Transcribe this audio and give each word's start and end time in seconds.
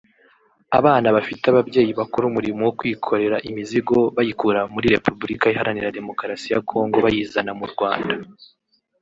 Abana 0.79 1.07
bafite 1.15 1.43
ababyeyi 1.47 1.91
bakora 1.99 2.25
umurimo 2.27 2.61
wo 2.67 2.73
kwikorera 2.79 3.37
imizigo 3.49 3.97
bayikura 4.15 4.61
muri 4.73 4.87
Repubulika 4.95 5.45
Iharanira 5.53 5.95
Demokarasi 5.97 6.47
ya 6.53 6.59
Congo 6.69 6.97
bayizana 7.05 7.51
mu 7.59 7.65
Rwanda 7.73 8.13